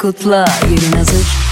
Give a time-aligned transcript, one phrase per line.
[0.00, 0.44] kutla.
[0.70, 1.49] Yerin hazır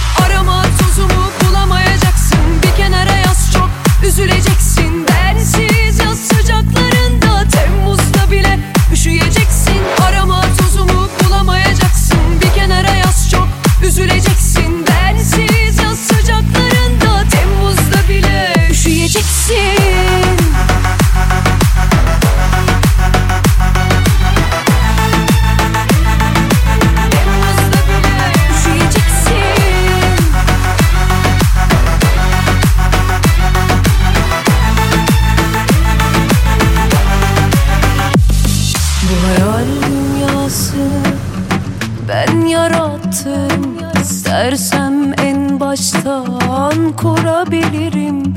[46.89, 48.33] baştan kurabilirim.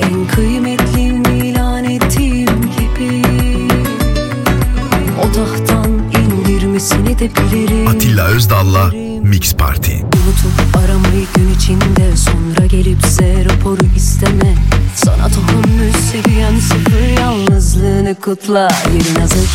[0.00, 3.22] En kıymetlim ilan ettiğim gibi.
[5.18, 7.88] O tahttan indirmesini de bilirim.
[7.88, 8.90] Atilla Özdal'la
[9.22, 9.92] Mix Party.
[9.92, 12.16] Unutup aramayı gün içinde.
[12.16, 14.54] Sonra gelip size raporu isteme.
[14.94, 18.68] Sana tahammül seviyem sıfır Yalnızlığını kutla.
[18.94, 19.48] Yerin hazır.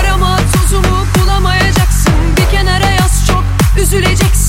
[0.00, 2.14] Arama tozumu bulamayacaksın.
[2.36, 3.44] Bir kenara yaz çok.
[3.82, 4.45] Üzüleceksin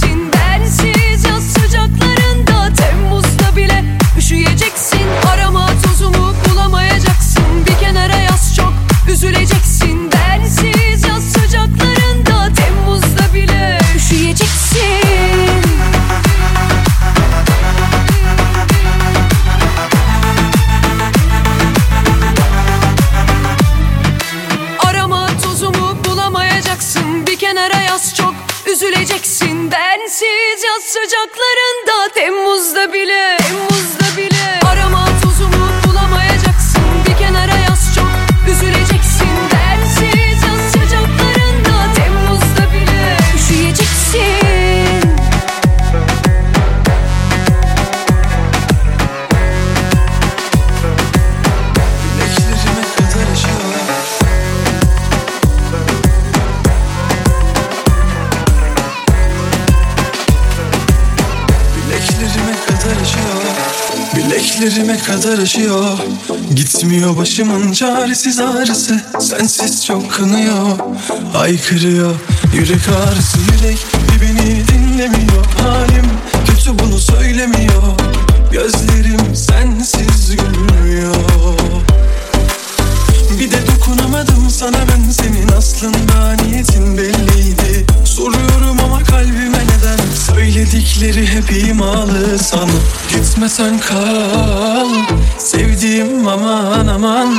[65.07, 65.97] kadar aşıyor
[66.55, 69.01] Gitmiyor başımın çaresiz ağrısı.
[69.19, 70.77] Sensiz çok kanıyor.
[71.33, 72.15] Haykırıyor
[72.53, 75.45] Yürek ağrısı yürek bir beni dinlemiyor.
[75.61, 76.05] Halim
[76.47, 77.83] kötü bunu söylemiyor.
[78.51, 81.15] Gözlerim sensiz gülmüyor
[83.39, 85.11] bir de dokunamadım sana ben.
[85.11, 87.85] Senin aslında niyetin belliydi.
[88.05, 89.97] Soruyorum ama kalbime neden?
[90.27, 92.71] Söyledikleri hep imalı sana
[93.09, 94.89] Gitmesen kal
[95.37, 97.35] Sevdiğim aman aman.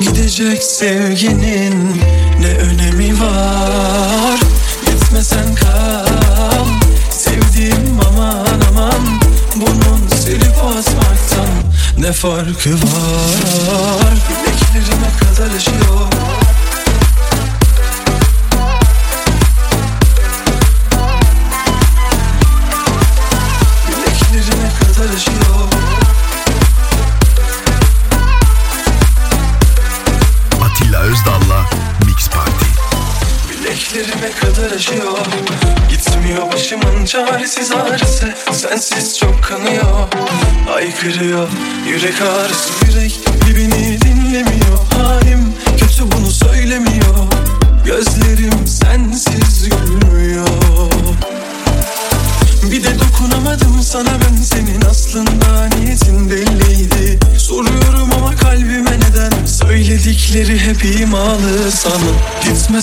[0.00, 2.02] Gidecek sevginin
[2.40, 4.40] ne önemi var?
[4.86, 6.66] Gitmesen kal
[7.10, 9.20] Sevdiğim aman aman.
[9.56, 11.48] Bunun silip atmaktan
[11.98, 14.14] ne farkı var?
[14.28, 16.12] Bileklerime kadar aşıyor
[23.88, 25.68] Bileklerime kadar aşıyor
[30.64, 31.64] Atilla Özdal'la
[32.06, 32.66] Mix Party.
[33.50, 35.18] Bileklerime kadar aşıyor
[35.90, 38.34] Gitmiyor başımın çaresiz ağrısı.
[38.52, 40.08] Sensiz çok kanıyor.
[40.68, 41.48] Haykırıyor
[41.86, 42.72] yürek ağrısı.
[42.86, 43.29] Yürek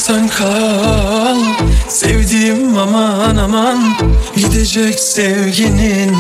[0.07, 1.37] Gitmesen kal.
[1.89, 3.97] Sevdiğim aman aman
[4.35, 6.15] Gidecek sevginin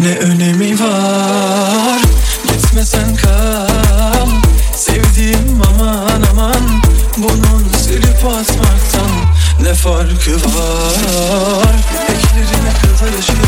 [0.00, 2.00] ne önemi var?
[2.48, 4.28] Gitmesen kal.
[4.76, 6.82] Sevdiğim aman aman
[7.16, 9.10] Bunun silip atmaktan
[9.62, 11.72] ne farkı var?
[11.92, 13.41] Bileklerime kadar aşıyor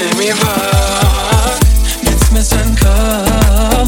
[0.00, 1.60] Halimi bak
[2.02, 3.86] Gitme sen kal.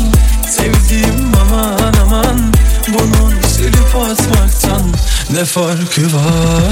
[0.51, 2.53] Sevdiğim aman aman
[2.89, 4.95] Bunun silip atmaktan
[5.31, 6.72] Ne farkı var?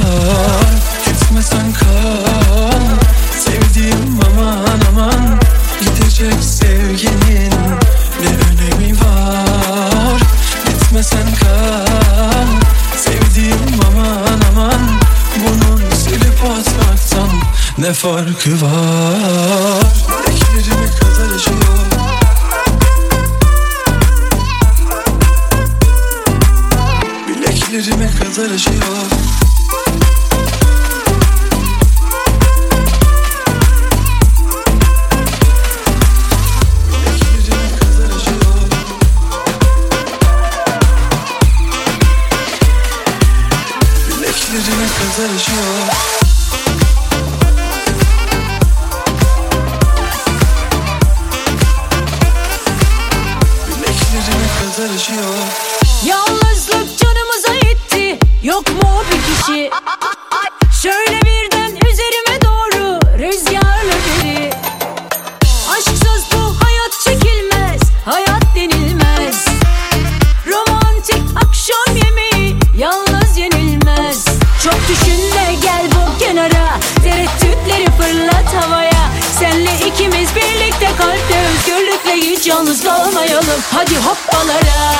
[78.10, 79.10] fırlat havaya.
[79.38, 83.60] Senle ikimiz birlikte kalpte özgürlükle hiç yalnız kalmayalım.
[83.72, 84.94] Hadi hoppalara.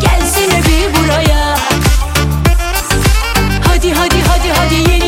[0.00, 1.56] Gelsene bir buraya.
[3.68, 5.03] Hadi hadi hadi hadi yeni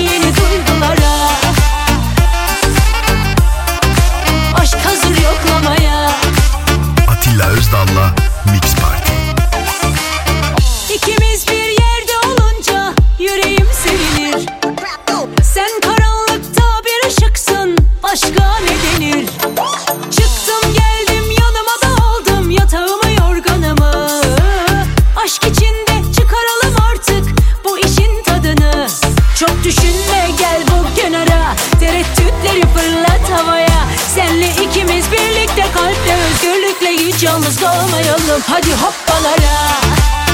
[37.26, 38.42] yalnız kalmayalım.
[38.46, 40.25] Hadi hoppalara.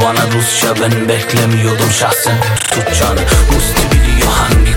[0.00, 2.36] Bana Rusça ben beklemiyordum şahsen.
[2.70, 3.20] Tutacağını
[3.54, 4.69] Musti biliyor hangi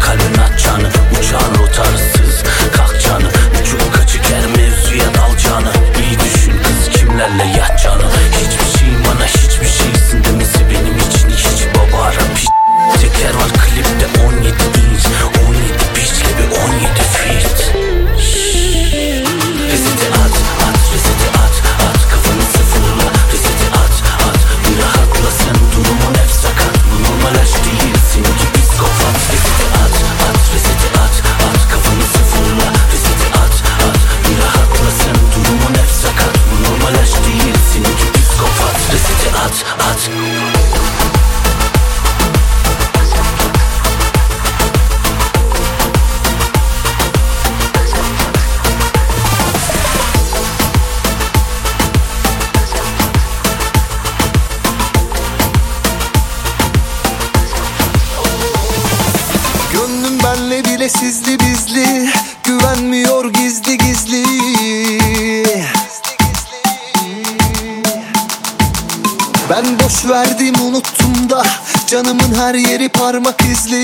[69.50, 71.44] Ben boş verdim unuttum da
[71.88, 73.84] Canımın her yeri parmak izli.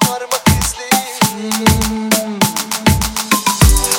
[0.00, 0.90] Parmak izli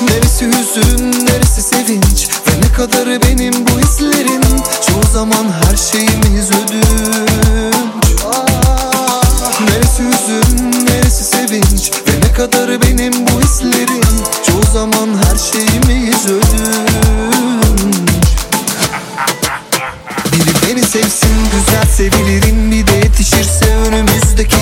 [0.02, 4.42] Neresi hüzün, neresi sevinç Ve ne kadarı benim bu hislerin
[4.88, 7.72] Çoğu zaman her şeyimiz ödünç.
[8.26, 12.91] Ah, neresi hüzün, neresi sevinç Ve ne kadarı benim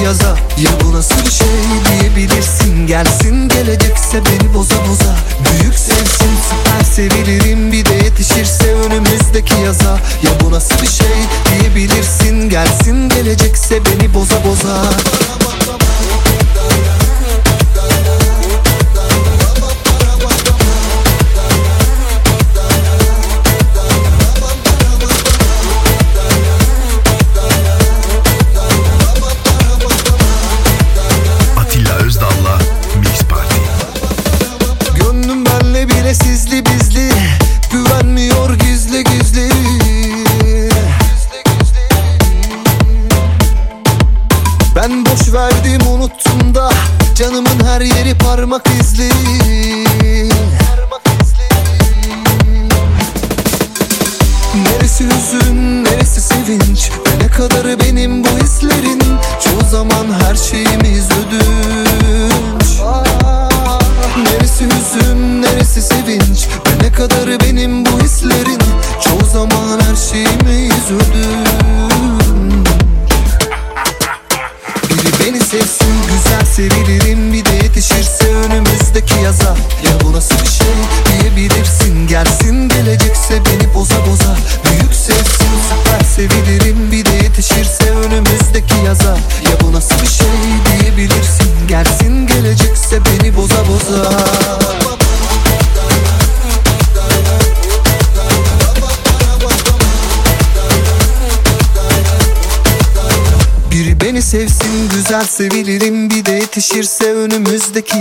[0.10, 0.36] yaza.
[0.58, 1.48] Ya bu nasıl bir şey
[1.90, 2.88] diyebilirsin?
[2.88, 5.16] Gelsin gelecekse beni boza boza.
[5.46, 7.72] Büyük sevsin süper sevilirim.
[7.72, 9.92] Bir de yetişirse önümüzdeki yaza.
[10.24, 11.08] Ya bu nasıl bir şey
[11.50, 12.50] diyebilirsin?
[12.50, 14.84] Gelsin gelecekse beni boza boza.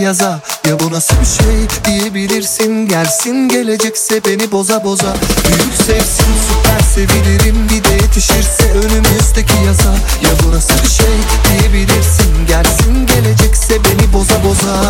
[0.08, 0.40] yaza.
[0.68, 2.88] Ya bu nasıl bir şey diyebilirsin?
[2.88, 5.14] Gelsin gelecekse beni boza boza.
[5.44, 9.92] Büyük sevsin süper sevilirim Bir de yetişirse önümüzdeki yaza.
[10.22, 11.16] Ya bu nasıl bir şey
[11.48, 12.46] diyebilirsin?
[12.48, 14.88] Gelsin gelecekse beni boza boza.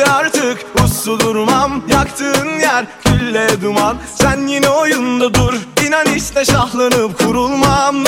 [0.00, 1.82] Hadi artık uslu durmam.
[1.88, 3.96] Yaktığın yer külle duman.
[4.14, 5.54] Sen yine oyunda dur.
[5.86, 8.04] İnan işte şahlanıp kurulmam.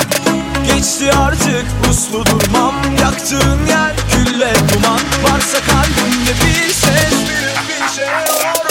[0.66, 2.74] Geçti artık uslu durmam.
[3.00, 5.00] Yaktığın yer külle duman.
[5.22, 8.62] Varsa kalbimde bir ses bir, bir şey.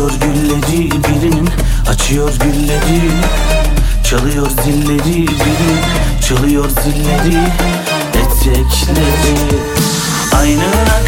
[0.00, 1.48] Açıyor gülleri birinin
[1.88, 3.10] Açıyor gülleri.
[4.04, 5.80] Çalıyor zilleri birinin
[6.28, 7.38] Çalıyor zilleri.
[8.14, 9.36] Etekleri
[10.40, 10.99] Aynı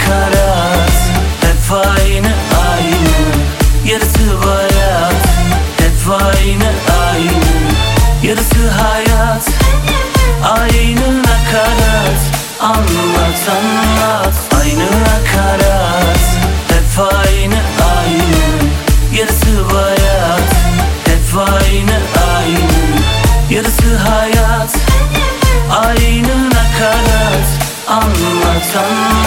[28.72, 29.21] some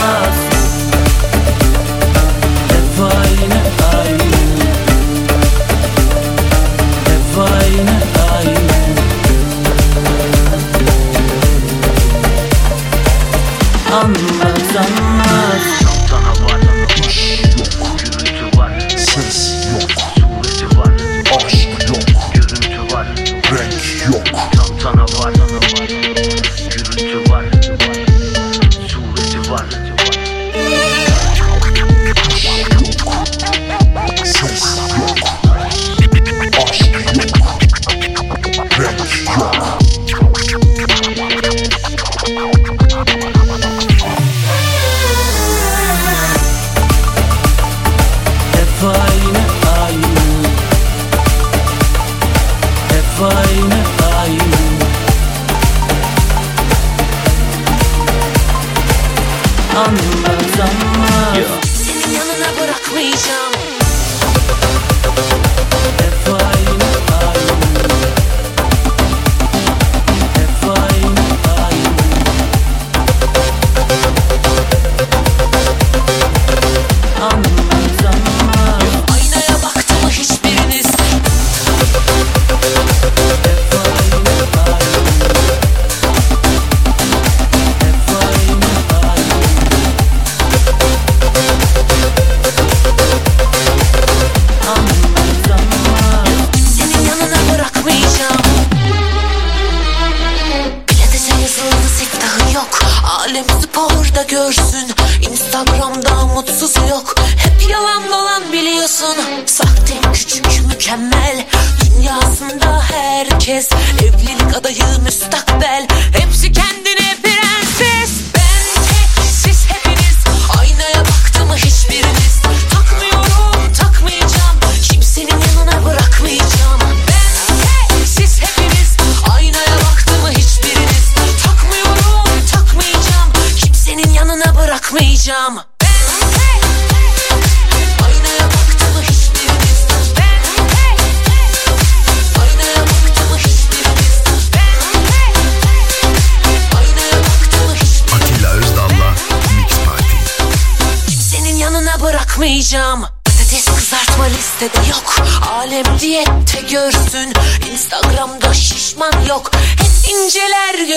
[59.75, 61.37] anlamazamaz
[61.73, 63.64] Senin yanına bırakmayacağım.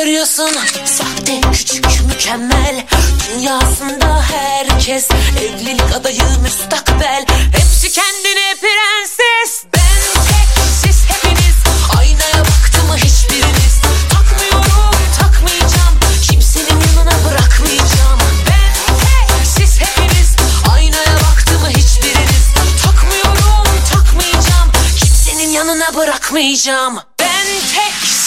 [0.09, 0.51] görüyorsun?
[0.85, 2.87] Sahte küçük mükemmel.
[3.29, 5.09] Dünyasında herkes
[5.41, 7.25] Evlilik adayı müstakbel.
[7.53, 9.65] Hepsi kendine prenses.
[9.75, 11.55] Ben tek siz hepiniz.
[11.99, 13.75] Aynaya baktı mı hiçbiriniz?
[14.13, 15.95] Takmıyorum takmayacağım.
[16.31, 18.19] Kimsenin yanına bırakmayacağım.
[18.49, 20.37] Ben tek siz hepiniz.
[20.73, 22.47] Aynaya baktı mı hiçbiriniz?
[22.85, 24.71] Takmıyorum takmayacağım.
[24.99, 26.99] Kimsenin yanına bırakmayacağım.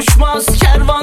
[0.00, 0.99] tutuşmaz kervan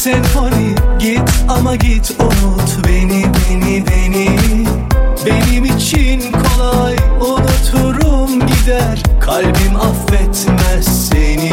[0.00, 4.28] senfoni Git ama git unut beni beni beni.
[5.26, 9.02] Benim için kolay unuturum gider.
[9.20, 11.52] Kalbim affetmez seni.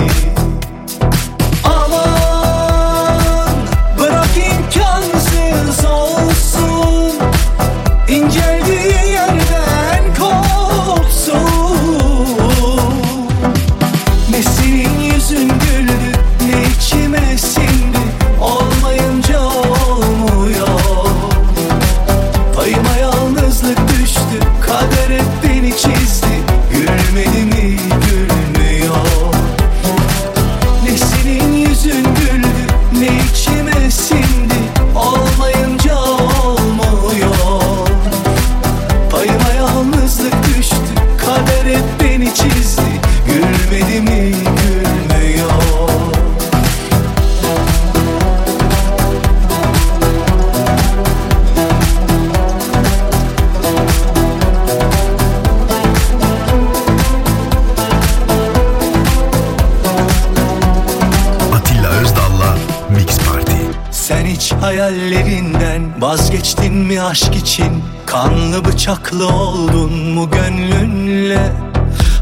[69.07, 71.51] Haklı oldun mu gönlünle?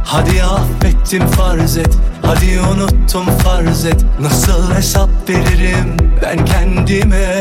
[0.04, 1.98] Hadi affettim farz et.
[2.22, 4.06] Hadi unuttum farz et.
[4.20, 7.35] Nasıl hesap veririm ben kendime?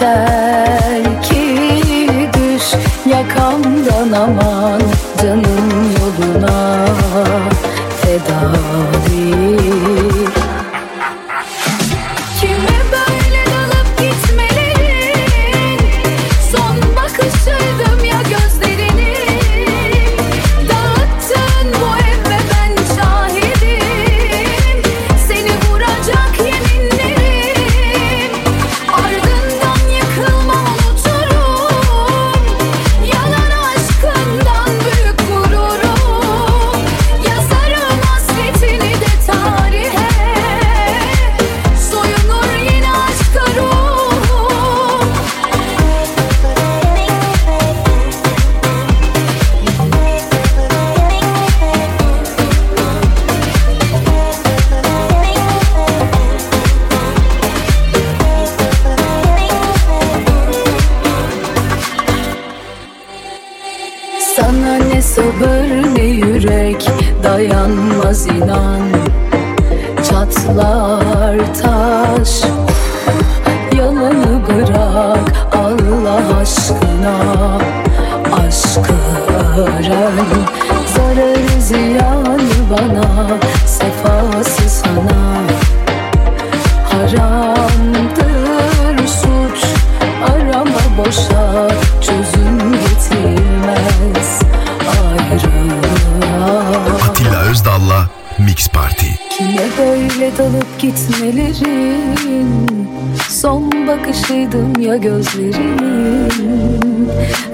[0.00, 2.74] yeter ki düş
[3.12, 4.80] yakamdan aman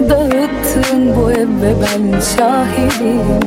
[0.08, 3.42] Dağıttın bu eve ben şahidim.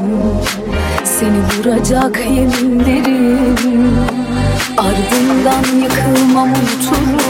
[1.04, 3.96] Seni vuracak yeminlerim
[4.78, 7.26] Ardından yıkılmam unuturum.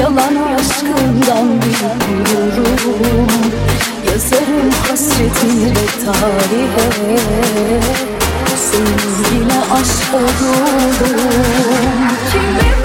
[0.00, 1.80] Yalan aşkından bir
[2.24, 3.26] gururum
[4.12, 5.74] Yazarım hasretini
[6.04, 7.18] tarihe.
[8.56, 11.20] Sevgiyle aşka doğdum
[12.32, 12.77] Kime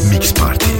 [0.00, 0.71] Mix Party.